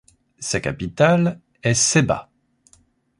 Sa 0.39 0.59
capitale 0.59 1.39
est 1.61 1.75
Sebha. 1.75 2.31